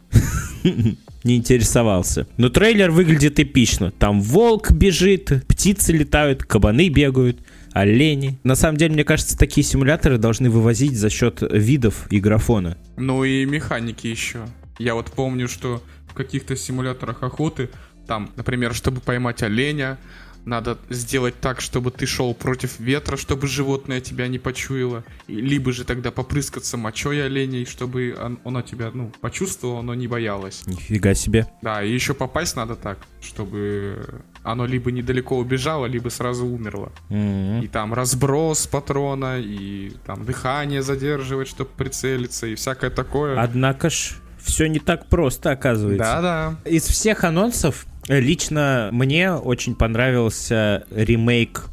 [1.24, 2.26] Не интересовался.
[2.38, 3.90] Но трейлер выглядит эпично.
[3.90, 7.40] Там волк бежит, птицы летают, кабаны бегают,
[7.72, 8.38] олени.
[8.42, 12.78] На самом деле, мне кажется, такие симуляторы должны вывозить за счет видов и графона.
[12.96, 14.46] Ну и механики еще.
[14.78, 17.68] Я вот помню, что в каких-то симуляторах охоты,
[18.06, 19.98] там, например, чтобы поймать оленя,
[20.44, 25.04] надо сделать так, чтобы ты шел против ветра, чтобы животное тебя не почуяло.
[25.28, 30.66] Либо же тогда попрыскаться мочой оленей, чтобы он, оно тебя, ну, почувствовало, но не боялось.
[30.66, 31.46] Нифига себе.
[31.62, 36.92] Да, и еще попасть надо так, чтобы оно либо недалеко убежало, либо сразу умерло.
[37.10, 37.62] М.
[37.62, 43.40] И там разброс патрона, и там дыхание задерживать, чтобы прицелиться, и всякое такое.
[43.40, 46.04] Однако ж, все не так просто, оказывается.
[46.04, 46.56] Да-да.
[46.70, 51.66] Из всех анонсов э, лично мне очень понравился ремейк.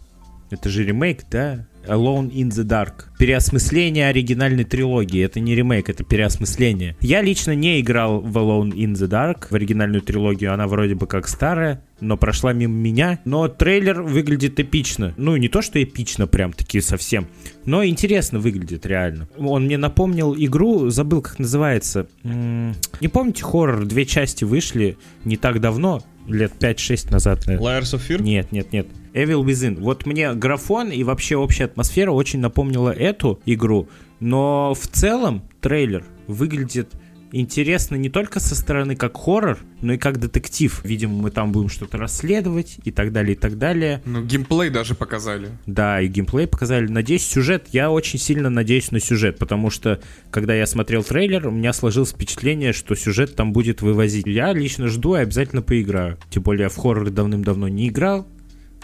[0.49, 1.66] Это же ремейк, да?
[1.87, 3.05] Alone in the Dark.
[3.17, 5.23] Переосмысление оригинальной трилогии.
[5.23, 6.95] Это не ремейк, это переосмысление.
[7.01, 10.53] Я лично не играл в Alone in the Dark, в оригинальную трилогию.
[10.53, 13.19] Она вроде бы как старая, но прошла мимо меня.
[13.25, 15.13] Но трейлер выглядит эпично.
[15.17, 17.27] Ну, не то, что эпично прям таки совсем,
[17.65, 19.27] но интересно выглядит реально.
[19.37, 22.07] Он мне напомнил игру, забыл, как называется.
[22.23, 27.47] Не помните, хоррор, две части вышли не так давно, лет 5-6 назад.
[27.47, 28.21] Layers of Fear?
[28.21, 28.87] Нет, нет, нет.
[29.13, 29.79] Evil Within.
[29.79, 36.05] Вот мне графон и вообще общая атмосфера очень напомнила эту игру, но в целом трейлер
[36.27, 36.93] выглядит
[37.31, 40.81] интересно не только со стороны как хоррор, но и как детектив.
[40.83, 44.01] Видимо, мы там будем что-то расследовать и так далее, и так далее.
[44.05, 45.49] Ну, геймплей даже показали.
[45.65, 46.87] Да, и геймплей показали.
[46.87, 47.67] Надеюсь, сюжет.
[47.71, 52.11] Я очень сильно надеюсь на сюжет, потому что, когда я смотрел трейлер, у меня сложилось
[52.11, 54.25] впечатление, что сюжет там будет вывозить.
[54.25, 56.17] Я лично жду и обязательно поиграю.
[56.29, 58.27] Тем более, я в хорроры давным-давно не играл.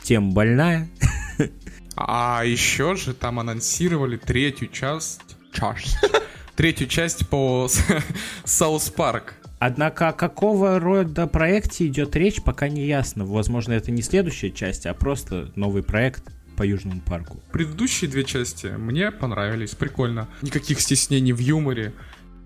[0.03, 0.89] Тема больная.
[1.95, 5.21] А еще же там анонсировали третью часть...
[5.53, 5.97] Часть.
[6.55, 7.67] Третью часть по
[8.43, 9.33] South Park.
[9.57, 13.25] Однако о какого рода проекте идет речь, пока не ясно.
[13.25, 16.23] Возможно, это не следующая часть, а просто новый проект
[16.55, 17.41] по Южному парку.
[17.51, 20.27] Предыдущие две части мне понравились, прикольно.
[20.43, 21.93] Никаких стеснений в юморе.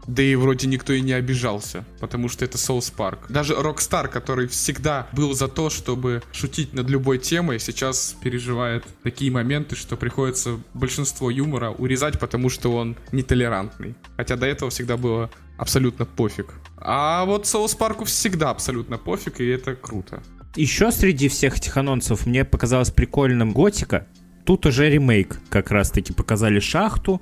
[0.08, 3.26] Да и вроде никто и не обижался, потому что это South Park.
[3.30, 9.32] Даже Rockstar, который всегда был за то, чтобы шутить над любой темой, сейчас переживает такие
[9.32, 13.96] моменты, что приходится большинство юмора урезать, потому что он нетолерантный.
[14.16, 16.54] Хотя до этого всегда было абсолютно пофиг.
[16.78, 20.24] А вот South Park у всегда абсолютно пофиг, и это круто.
[20.56, 24.08] Еще среди всех этих анонсов мне показалось прикольным Готика.
[24.46, 25.40] Тут уже ремейк.
[25.50, 27.22] Как раз таки показали шахту,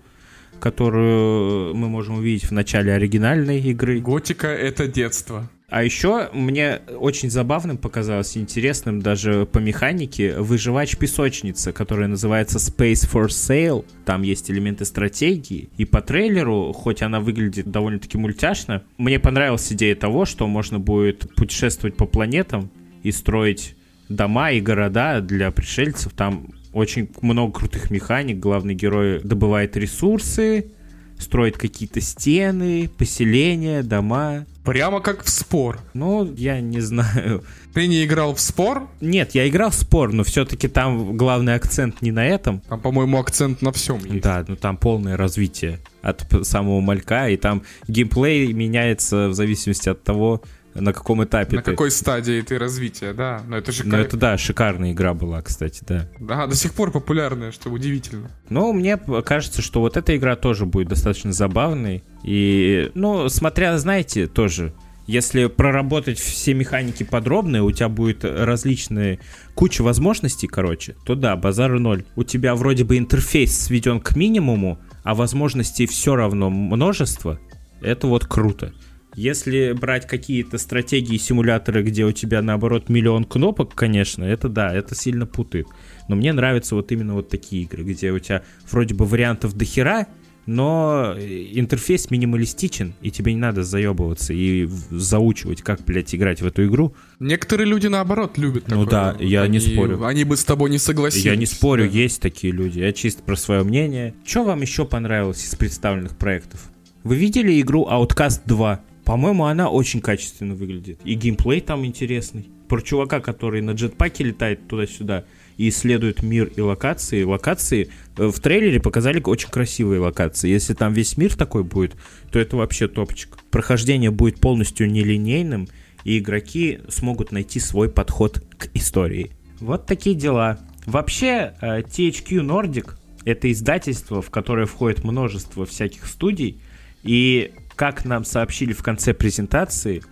[0.60, 4.00] которую мы можем увидеть в начале оригинальной игры.
[4.00, 5.50] Готика— это детство.
[5.68, 13.10] А еще мне очень забавным показалось, интересным даже по механике, выживач песочница, которая называется Space
[13.12, 13.84] for Sale.
[14.06, 15.70] Там есть элементы стратегии.
[15.78, 21.34] И по трейлеру, хоть она выглядит довольно-таки мультяшно, мне понравилась идея того, что можно будет
[21.36, 22.70] путешествовать по планетам
[23.02, 23.76] и строить
[24.08, 26.14] дома и города для пришельцев.
[26.14, 28.38] Там очень много крутых механик.
[28.38, 30.72] Главный герой добывает ресурсы,
[31.18, 34.46] строит какие-то стены, поселения, дома.
[34.66, 35.80] Прямо как в спор.
[35.94, 37.44] Ну, я не знаю.
[37.74, 38.90] Ты не играл в спор?
[39.00, 42.60] Нет, я играл в спор, но все-таки там главный акцент не на этом.
[42.68, 44.22] Там, по-моему, акцент на всем есть.
[44.22, 50.04] Да, ну там полное развитие от самого малька, и там геймплей меняется в зависимости от
[50.04, 50.42] того,
[50.76, 51.72] на каком этапе На ты.
[51.72, 53.42] какой стадии ты развития, да.
[53.48, 56.08] Но это же Ну это да, шикарная игра была, кстати, да.
[56.20, 58.30] Да, до сих пор популярная, что удивительно.
[58.50, 62.04] Но мне п- кажется, что вот эта игра тоже будет достаточно забавной.
[62.24, 64.74] И, ну, смотря, знаете, тоже,
[65.08, 69.20] если проработать все механики подробно, у тебя будет различные
[69.54, 72.04] куча возможностей, короче, то да, базару ноль.
[72.16, 77.40] У тебя вроде бы интерфейс сведен к минимуму, а возможностей все равно множество.
[77.82, 78.74] Это вот круто.
[79.16, 84.94] Если брать какие-то стратегии, симуляторы, где у тебя наоборот миллион кнопок, конечно, это да, это
[84.96, 85.68] сильно путает.
[86.10, 89.64] Но мне нравятся вот именно вот такие игры, где у тебя вроде бы вариантов до
[89.66, 90.08] хера,
[90.46, 96.68] но интерфейс минималистичен, и тебе не надо заебываться и заучивать, как, блядь, играть в эту
[96.68, 96.94] игру.
[97.20, 99.14] Некоторые люди, наоборот, любят Ну такое.
[99.14, 100.04] да, я не Они- спорю.
[100.06, 101.26] Они бы с тобой не согласились.
[101.26, 101.98] Я не спорю, Да.
[101.98, 102.80] есть такие люди.
[102.80, 104.14] Я чисто про свое мнение.
[104.24, 106.70] Что вам еще понравилось из представленных проектов?
[107.04, 108.82] Вы видели игру Outcast 2?
[109.06, 111.00] По-моему, она очень качественно выглядит.
[111.06, 112.50] И геймплей там интересный.
[112.68, 115.26] Про чувака, который на джетпаке летает туда-сюда
[115.58, 117.24] и исследуют мир и локации.
[117.24, 120.50] Локации э, в трейлере показали очень красивые локации.
[120.50, 121.96] Если там весь мир такой будет,
[122.32, 123.38] то это вообще топчик.
[123.52, 125.68] Прохождение будет полностью нелинейным,
[126.04, 129.32] и игроки смогут найти свой подход к истории.
[129.60, 130.60] Вот такие дела.
[130.86, 132.94] Вообще, э, THQ Nordic—
[133.26, 136.60] это издательство, в которое входит множество всяких студий,
[137.04, 140.04] и, как нам сообщили в конце презентации,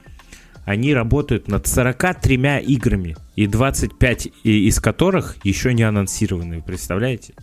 [0.66, 7.34] они работают над 43 играми, и 25 из которых еще не анонсированы, представляете?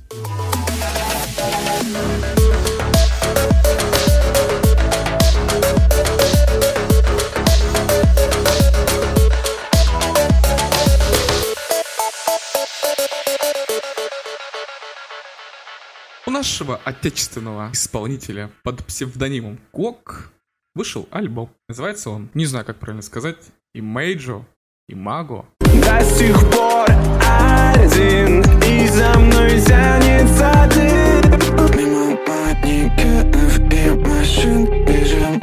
[16.40, 20.32] Нашего отечественного исполнителя под псевдонимом Кок
[20.74, 21.50] вышел альбом.
[21.68, 23.36] Называется он, не знаю, как правильно сказать,
[23.74, 24.46] Имейджо,
[24.88, 25.44] Имаго.
[25.60, 26.88] До сих пор
[27.20, 32.18] один И за мной тянется ты Мимо
[32.64, 35.42] и машин Бежим,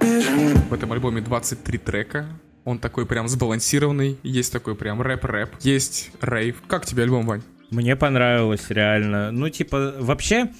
[0.00, 2.28] бежим В этом альбоме 23 трека.
[2.64, 4.20] Он такой прям сбалансированный.
[4.22, 5.56] Есть такой прям рэп-рэп.
[5.58, 6.62] Есть рейв.
[6.68, 7.42] Как тебе альбом, Вань?
[7.74, 9.32] Мне понравилось, реально.
[9.32, 10.52] Ну, типа, вообще,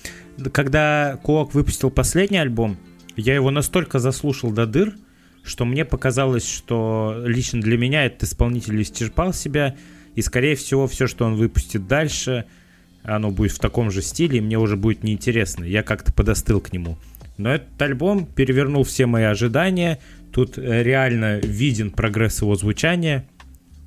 [0.53, 2.77] когда Куок выпустил последний альбом,
[3.15, 4.95] я его настолько заслушал до дыр,
[5.45, 9.77] что мне показалось, что лично для меня этот исполнитель исчерпал себя,
[10.17, 12.47] и, скорее всего, все, что он выпустит дальше,
[13.05, 15.63] оно будет в таком же стиле, и мне уже будет неинтересно.
[15.63, 16.99] Я как-то подостыл к нему.
[17.37, 20.01] Но этот альбом перевернул все мои ожидания.
[20.33, 23.29] Тут э, реально виден прогресс его звучания.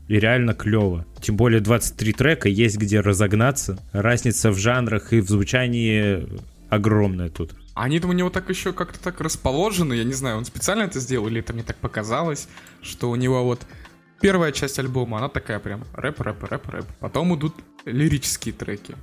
[0.07, 1.05] И реально клево.
[1.21, 3.79] Тем более 23 трека, есть где разогнаться.
[3.91, 6.27] Разница в жанрах и в звучании
[6.69, 7.51] огромная тут.
[7.73, 10.99] Они там у него так еще как-то так расположены, я не знаю, он специально это
[10.99, 12.47] сделал или это мне так показалось,
[12.81, 13.61] что у него вот
[14.19, 16.85] первая часть альбома, она такая прям рэп, рэп, рэп, рэп.
[16.99, 17.53] Потом идут
[17.85, 18.95] лирические треки.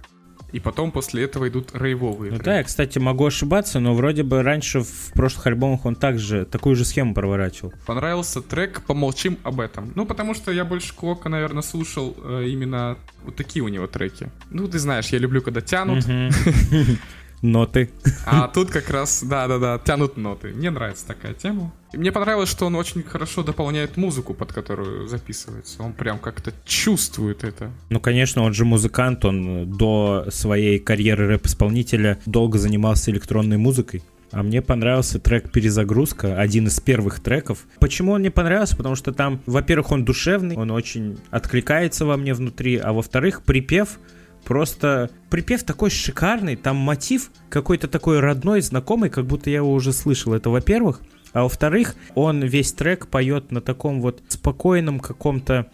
[0.55, 2.45] И потом после этого идут рейвовые Ну треки.
[2.45, 6.77] да, я, кстати, могу ошибаться, но вроде бы раньше в прошлых альбомах он также такую
[6.77, 7.75] же схему проворачивал.
[7.87, 9.91] Понравился трек «Помолчим об этом».
[9.97, 14.31] Ну, потому что я больше Клока, наверное, слушал э, именно вот такие у него треки.
[14.51, 16.05] Ну, ты знаешь, я люблю, когда тянут,
[17.45, 17.91] Ноты.
[18.25, 20.49] а тут как раз, да-да-да, тянут ноты.
[20.55, 21.75] Мне нравится такая тема.
[21.93, 25.83] И мне понравилось, что он очень хорошо дополняет музыку, под которую записывается.
[25.83, 27.71] Он прям как-то чувствует это.
[27.91, 34.03] Ну, конечно, он же музыкант, он до своей карьеры рэп-исполнителя долго занимался электронной музыкой.
[34.31, 37.67] А мне понравился трек «Перезагрузка», один из первых треков.
[37.79, 38.75] Почему он мне понравился?
[38.75, 43.99] Потому что там, во-первых, он душевный, он очень откликается во мне внутри, а во-вторых, припев
[44.45, 45.11] просто...
[45.31, 50.35] Припев такой шикарный, там мотив какой-то такой родной, знакомый, как будто я его уже слышал.
[50.35, 51.01] Это во-первых.
[51.33, 55.69] А во-вторых, он весь трек поет на таком вот спокойном каком-то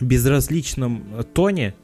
[0.00, 1.74] безразличном э, тоне,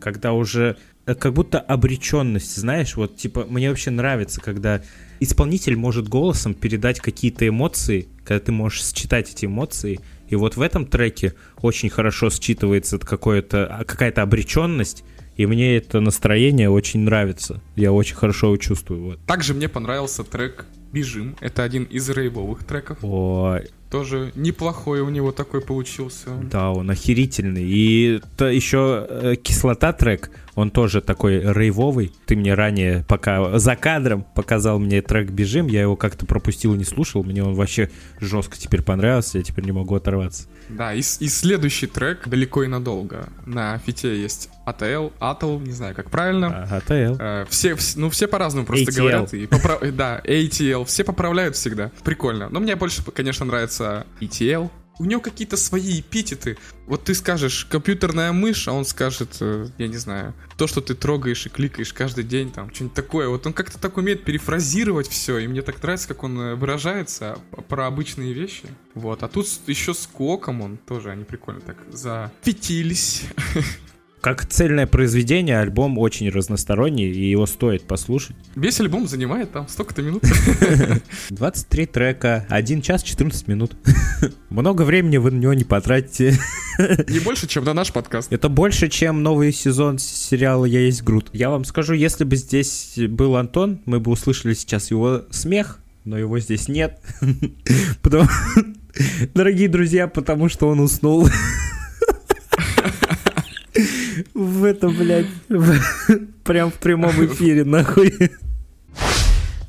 [0.00, 4.82] когда уже э, как будто обреченность, знаешь, вот типа мне вообще нравится, когда
[5.18, 10.60] исполнитель может голосом передать какие-то эмоции, когда ты можешь считать эти эмоции, и вот в
[10.60, 15.04] этом треке очень хорошо считывается а, какая-то обреченность,
[15.36, 17.60] и мне это настроение очень нравится.
[17.76, 19.02] Я очень хорошо его чувствую.
[19.02, 19.20] Вот.
[19.26, 21.36] Также мне понравился трек «Бежим».
[21.40, 22.98] Это один из рейвовых треков.
[23.02, 26.30] Ой, Тоже неплохой у него такой получился.
[26.50, 27.64] да, он охерительный.
[27.64, 32.12] И то еще э, кислота трек, он тоже такой рейвовый.
[32.26, 36.78] Ты мне ранее, пока за кадром показал мне трек «Бежим», я его как-то пропустил и
[36.78, 37.22] не слушал.
[37.24, 40.46] Мне он вообще жестко теперь понравился, я теперь не могу оторваться.
[40.68, 43.28] Да, и, и следующий трек «Далеко и надолго».
[43.46, 46.66] На фите есть ATL, ATL, не знаю, как правильно.
[46.70, 47.16] А, АТЛ.
[47.20, 48.96] Э, Все, вс- ну все по-разному просто ATL.
[48.96, 49.34] говорят.
[49.34, 50.84] И попра- э, Да, ATL.
[50.86, 51.90] Все поправляют всегда.
[52.02, 52.48] Прикольно.
[52.48, 53.83] Но мне больше, конечно, нравится
[54.20, 54.70] ETL.
[55.00, 56.56] У него какие-то свои эпитеты.
[56.86, 60.94] Вот ты скажешь компьютерная мышь, а он скажет, э, я не знаю, то, что ты
[60.94, 63.28] трогаешь и кликаешь каждый день, там, что-нибудь такое.
[63.28, 67.38] Вот он как-то так умеет перефразировать все, и мне так нравится, как он э, выражается
[67.68, 68.68] про обычные вещи.
[68.94, 69.24] Вот.
[69.24, 73.24] А тут еще с Коком он тоже, они прикольно так зафитились.
[74.24, 78.34] Как цельное произведение, альбом очень разносторонний, и его стоит послушать.
[78.56, 80.22] Весь альбом занимает там столько-то минут.
[81.28, 83.76] 23 трека, 1 час 14 минут.
[84.48, 86.38] Много времени вы на него не потратите.
[86.78, 88.32] Не больше, чем на наш подкаст.
[88.32, 91.28] Это больше, чем новый сезон сериала «Я есть Грут».
[91.34, 96.16] Я вам скажу, если бы здесь был Антон, мы бы услышали сейчас его смех, но
[96.16, 96.98] его здесь нет.
[99.34, 101.28] Дорогие друзья, потому что он уснул.
[104.34, 105.78] В этом, блядь, в-
[106.44, 108.12] прям в прямом эфире, нахуй.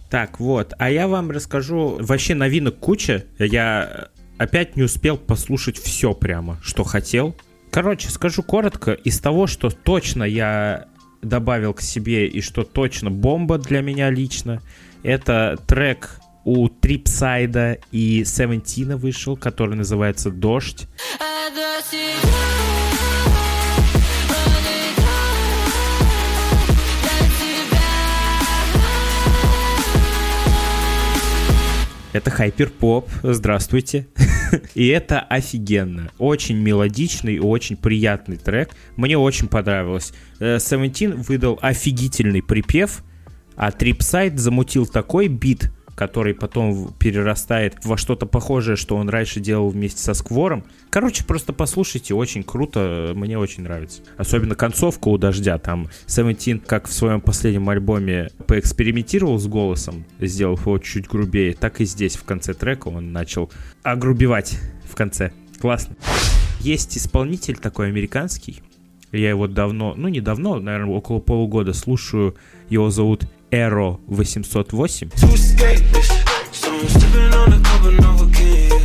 [0.10, 3.26] Так, вот, а я вам расскажу, вообще новинок куча.
[3.38, 7.36] Я опять не успел послушать все прямо, что хотел.
[7.72, 10.86] Короче, скажу коротко, из того, что точно я
[11.22, 14.62] добавил к себе и что точно бомба для меня лично,
[15.04, 20.88] это трек у Трипсайда и Севентина вышел, который называется «Дождь».
[32.16, 34.08] Это hyperpop, здравствуйте.
[34.74, 36.12] И это офигенно.
[36.18, 38.70] Очень мелодичный и очень приятный трек.
[38.96, 40.14] Мне очень понравилось.
[40.40, 43.04] Э, Seventeen выдал офигительный припев,
[43.58, 49.70] а Tripside замутил такой бит, который потом перерастает во что-то похожее, что он раньше делал
[49.70, 50.66] вместе со Сквором.
[50.90, 54.02] Короче, просто послушайте, очень круто, мне очень нравится.
[54.18, 60.62] Особенно концовка у Дождя, там Seventeen, как в своем последнем альбоме, поэкспериментировал с голосом, сделав
[60.62, 63.50] его чуть грубее, так и здесь, в конце трека, он начал
[63.84, 65.32] огрубевать в конце.
[65.60, 65.96] Классно.
[66.60, 68.62] Есть исполнитель такой американский,
[69.12, 72.36] я его давно, ну не давно, наверное, около полугода слушаю.
[72.70, 75.16] Его зовут Эро 808.
[75.16, 76.10] to escape this.
[76.52, 78.84] So I'm stepping on the cup and overcame.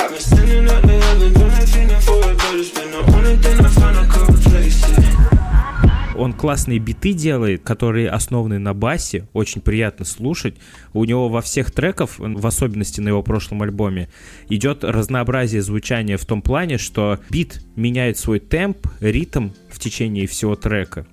[0.00, 3.02] I've been standing up there, I've been doing everything for it, but it's been the
[3.14, 6.16] only thing I found I could replace it.
[6.16, 10.54] Он классные биты делает, которые основаны на басе, очень приятно слушать.
[10.94, 14.08] У него во всех треках, в особенности на его прошлом альбоме,
[14.48, 20.56] идет разнообразие звучания в том плане, что бит меняет свой темп, ритм в течение всего
[20.56, 21.06] трека.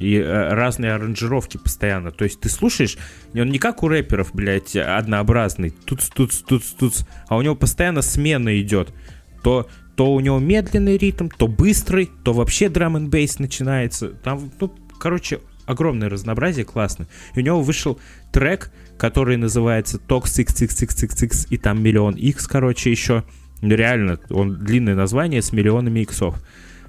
[0.00, 2.10] И э, разные аранжировки постоянно.
[2.10, 2.96] То есть ты слушаешь,
[3.34, 5.70] он не как у рэперов, блядь, однообразный.
[5.84, 6.94] Тут, тут, тут, тут,
[7.28, 8.92] а у него постоянно смена идет.
[9.42, 9.68] То
[10.00, 14.08] то у него медленный ритм, то быстрый, то вообще драм н бейс начинается.
[14.08, 17.06] Там, ну, короче, огромное разнообразие, классно.
[17.34, 18.00] И у него вышел
[18.32, 23.24] трек, который называется Tox XXXXX, и там миллион X, короче, еще.
[23.60, 26.34] Реально, он длинное название с миллионами иксов.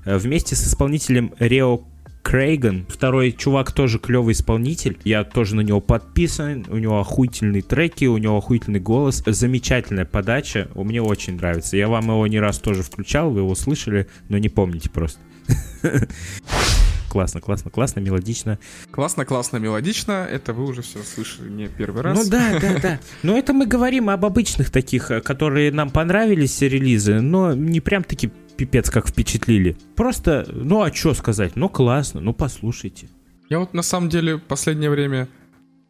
[0.06, 1.82] Э, Вместе с исполнителем Рео
[2.21, 2.86] Крейган.
[2.88, 4.97] Второй чувак тоже клевый исполнитель.
[5.03, 6.65] Я тоже на него подписан.
[6.69, 9.23] У него охуительные треки, у него охуительный голос.
[9.25, 10.69] Замечательная подача.
[10.75, 11.77] Мне очень нравится.
[11.77, 15.19] Я вам его не раз тоже включал, вы его слышали, но не помните просто.
[17.12, 18.57] Классно, классно, классно, мелодично.
[18.89, 20.25] Классно, классно, мелодично.
[20.31, 22.17] Это вы уже все слышали не первый раз.
[22.17, 22.99] Ну да, да, да.
[23.21, 28.05] Но это мы говорим об обычных таких, э, которые нам понравились релизы, но не прям
[28.05, 28.31] таки
[28.62, 29.76] пипец как впечатлили.
[29.95, 33.08] Просто, ну а что сказать, ну классно, ну послушайте.
[33.50, 35.28] Я вот на самом деле последнее время,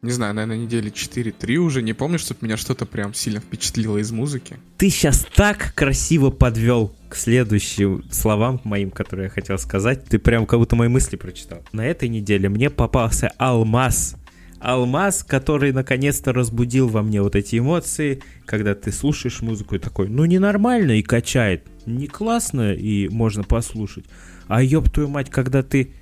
[0.02, 4.14] не знаю, наверное, недели 4-3 уже, не помню, чтобы меня что-то прям сильно впечатлило из
[4.14, 4.56] музыки.
[4.78, 10.06] Ты сейчас так красиво подвел к следующим словам моим, которые я хотел сказать.
[10.06, 11.62] Ты прям как будто мои мысли прочитал.
[11.74, 14.16] На этой неделе мне попался алмаз.
[14.62, 20.08] Алмаз, который наконец-то разбудил во мне вот эти эмоции, когда ты слушаешь музыку и такой,
[20.08, 24.06] ну ненормально и качает, не классно и можно послушать.
[24.48, 25.94] А ёб твою мать, когда ты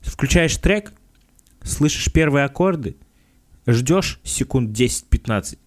[0.00, 0.92] включаешь трек,
[1.62, 2.96] слышишь первые аккорды,
[3.66, 5.58] ждешь секунд 10-15,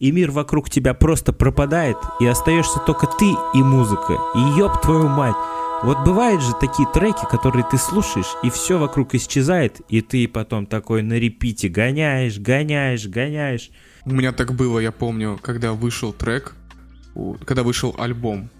[0.00, 4.18] и мир вокруг тебя просто пропадает, и остаешься только ты и музыка.
[4.34, 5.36] И ёб твою мать.
[5.82, 10.66] Вот бывают же такие треки, которые ты слушаешь, и все вокруг исчезает, и ты потом
[10.66, 13.70] такой на репите гоняешь, гоняешь, гоняешь.
[14.04, 16.54] У меня так было, я помню, когда вышел трек,
[17.46, 18.50] когда вышел альбом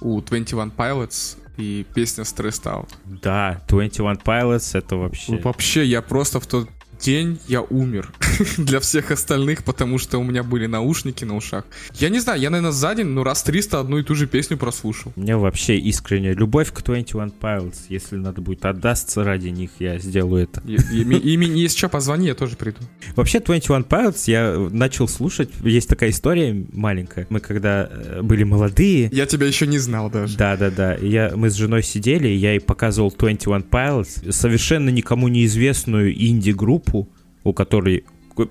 [0.00, 2.88] у 21 Pilots и песня Stressed Out.
[3.04, 5.36] Да, 21 Pilots это вообще...
[5.36, 6.66] Вообще, я просто в тот
[7.00, 8.12] день я умер
[8.58, 11.64] для всех остальных, потому что у меня были наушники на ушах.
[11.94, 14.56] Я не знаю, я, наверное, за день, ну, раз 300 одну и ту же песню
[14.56, 15.12] прослушал.
[15.16, 17.76] У меня вообще искренняя любовь к 21 Pilots.
[17.88, 20.62] Если надо будет отдастся ради них, я сделаю это.
[20.66, 22.78] И, и, ми- и ми- если что, позвони, я тоже приду.
[23.16, 25.50] Вообще 21 Pilots я начал слушать.
[25.64, 27.26] Есть такая история маленькая.
[27.30, 30.36] Мы когда э, были молодые, Я тебя еще не знал даже.
[30.36, 30.94] Да, да, да.
[30.96, 37.52] Я, мы с женой сидели, я ей показывал 21 Pilots, совершенно никому неизвестную инди-группу, у
[37.52, 38.04] которой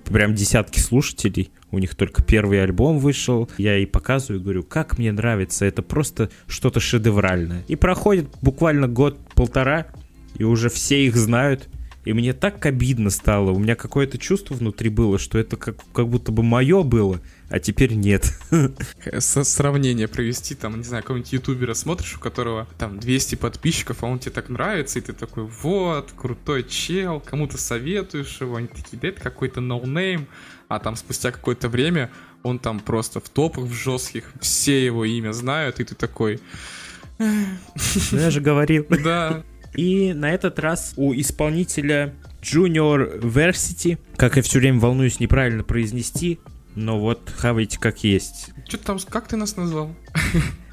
[0.05, 1.51] прям десятки слушателей.
[1.71, 3.49] У них только первый альбом вышел.
[3.57, 7.63] Я ей показываю говорю, как мне нравится, это просто что-то шедевральное.
[7.67, 9.87] И проходит буквально год-полтора,
[10.35, 11.69] и уже все их знают.
[12.05, 13.51] И мне так обидно стало.
[13.51, 17.59] У меня какое-то чувство внутри было, что это как, как будто бы мое было, а
[17.59, 18.31] теперь нет.
[19.05, 24.07] С- сравнение провести, там, не знаю, какого-нибудь ютубера смотришь, у которого там 200 подписчиков, а
[24.07, 28.97] он тебе так нравится, и ты такой, вот, крутой чел, кому-то советуешь его, они такие,
[28.99, 30.27] да это какой-то ноунейм,
[30.69, 32.09] а там спустя какое-то время
[32.43, 36.39] он там просто в топах в жестких, все его имя знают, и ты такой,
[37.17, 37.27] Ну,
[38.11, 38.85] Я же говорил.
[39.03, 39.43] да,
[39.75, 46.39] И на этот раз у исполнителя Junior Versity, как я все время волнуюсь неправильно произнести,
[46.75, 48.51] но вот хавайте как есть.
[48.67, 49.93] что там, как ты нас назвал?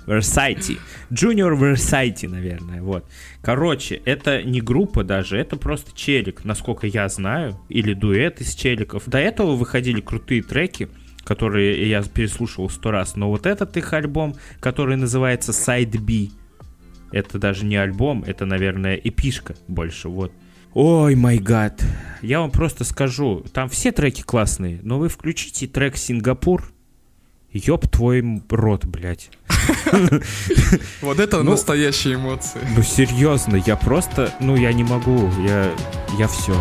[0.07, 0.79] Versace.
[1.11, 3.05] Junior Versace, наверное, вот.
[3.43, 9.05] Короче, это не группа даже, это просто челик, насколько я знаю, или дуэт из челиков.
[9.07, 10.89] До этого выходили крутые треки,
[11.25, 16.31] которые я переслушивал сто раз, но вот этот их альбом, который называется Side B,
[17.13, 20.33] это даже не альбом, это, наверное, эпишка больше, вот.
[20.75, 21.83] Ой, май гад.
[22.21, 26.71] Я вам просто скажу, там все треки классные, но вы включите трек «Сингапур»,
[27.53, 29.31] Ёб твой рот, блядь.
[31.01, 32.61] Вот это Ну, настоящие эмоции.
[32.77, 35.73] Ну серьезно, я просто, ну я не могу, я,
[36.19, 36.55] я все.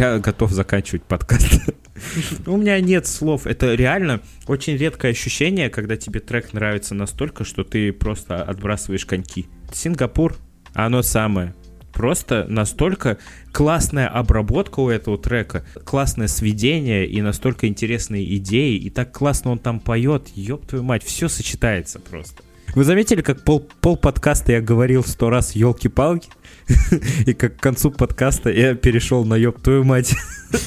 [0.00, 1.60] Я готов заканчивать подкаст.
[2.46, 3.46] У меня нет слов.
[3.46, 9.46] Это реально очень редкое ощущение, когда тебе трек нравится настолько, что ты просто отбрасываешь коньки.
[9.74, 10.36] Сингапур,
[10.72, 11.54] оно самое.
[11.92, 13.18] Просто настолько
[13.52, 19.58] классная обработка у этого трека, классное сведение и настолько интересные идеи, и так классно он
[19.58, 22.42] там поет, ёб твою мать, все сочетается просто.
[22.74, 26.30] Вы заметили, как пол, пол подкаста я говорил сто раз елки-палки,
[27.26, 30.14] и как к концу подкаста я перешел на ёб твою мать.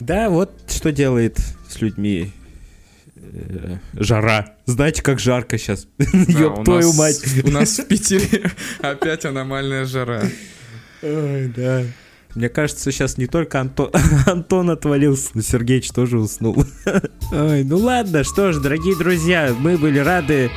[0.00, 2.32] Да, вот что делает с людьми
[3.14, 4.54] э, жара.
[4.66, 5.86] Знаете, как жарко сейчас.
[5.98, 7.22] Ёб твою мать.
[7.44, 8.50] У нас в Питере
[8.80, 10.24] опять аномальная жара.
[11.02, 11.84] Ой, да.
[12.34, 13.90] Мне кажется, сейчас не только Антон,
[14.26, 16.64] Антон отвалился, но Сергеич тоже уснул.
[17.32, 20.50] Ой, ну ладно, что ж, дорогие друзья, мы были рады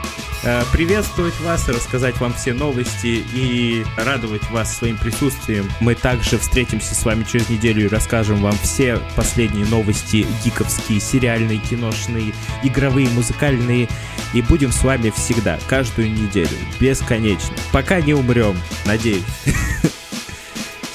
[0.71, 5.69] приветствовать вас, рассказать вам все новости и радовать вас своим присутствием.
[5.79, 11.59] Мы также встретимся с вами через неделю и расскажем вам все последние новости гиковские, сериальные,
[11.59, 12.33] киношные,
[12.63, 13.87] игровые, музыкальные.
[14.33, 17.55] И будем с вами всегда, каждую неделю, бесконечно.
[17.71, 19.23] Пока не умрем, надеюсь.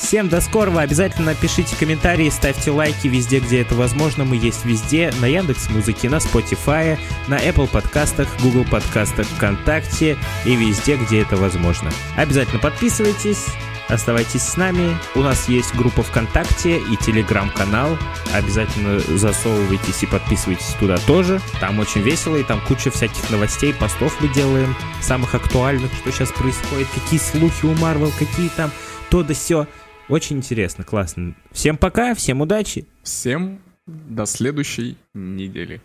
[0.06, 0.82] Всем до скорого.
[0.82, 4.24] Обязательно пишите комментарии, ставьте лайки везде, где это возможно.
[4.24, 5.12] Мы есть везде.
[5.20, 6.96] На Яндекс Музыке, на Spotify,
[7.26, 11.90] на Apple подкастах, Google подкастах, ВКонтакте и везде, где это возможно.
[12.16, 13.46] Обязательно подписывайтесь.
[13.88, 14.96] Оставайтесь с нами.
[15.16, 17.98] У нас есть группа ВКонтакте и телеграм-канал.
[18.32, 21.40] Обязательно засовывайтесь и подписывайтесь туда тоже.
[21.58, 26.30] Там очень весело, и там куча всяких новостей, постов мы делаем, самых актуальных, что сейчас
[26.30, 28.70] происходит, какие слухи у Марвел, какие там
[29.10, 29.66] то да сё.
[30.08, 31.34] Очень интересно, классно.
[31.50, 32.86] Всем пока, всем удачи.
[33.02, 35.80] Всем до следующей недели.